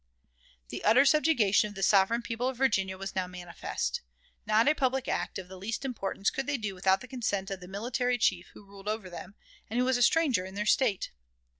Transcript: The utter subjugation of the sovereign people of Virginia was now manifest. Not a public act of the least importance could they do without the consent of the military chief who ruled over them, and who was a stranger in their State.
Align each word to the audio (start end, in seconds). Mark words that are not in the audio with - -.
The 0.69 0.83
utter 0.83 1.05
subjugation 1.05 1.67
of 1.69 1.75
the 1.75 1.83
sovereign 1.83 2.23
people 2.23 2.47
of 2.47 2.57
Virginia 2.57 2.97
was 2.97 3.15
now 3.15 3.27
manifest. 3.27 4.01
Not 4.47 4.67
a 4.67 4.73
public 4.73 5.07
act 5.07 5.37
of 5.37 5.47
the 5.47 5.59
least 5.59 5.85
importance 5.85 6.31
could 6.31 6.47
they 6.47 6.57
do 6.57 6.73
without 6.73 7.01
the 7.01 7.07
consent 7.07 7.51
of 7.51 7.59
the 7.59 7.67
military 7.67 8.17
chief 8.17 8.47
who 8.55 8.65
ruled 8.65 8.87
over 8.89 9.11
them, 9.11 9.35
and 9.69 9.77
who 9.77 9.85
was 9.85 9.97
a 9.97 10.01
stranger 10.01 10.43
in 10.43 10.55
their 10.55 10.65
State. 10.65 11.11